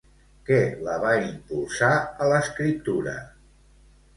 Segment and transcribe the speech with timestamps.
[0.45, 0.55] Què
[0.87, 1.91] la va impulsar
[2.25, 3.15] a l'escriptura?